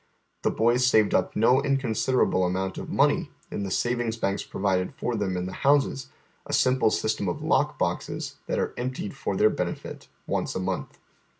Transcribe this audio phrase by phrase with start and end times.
[0.41, 5.15] The boys saved up no inconsiderable amount of money in the savings banks provided for
[5.15, 6.09] them in the houses,
[6.47, 10.59] a sim ple system of lock boxes that are emptied for their benefit once a
[10.59, 10.97] month.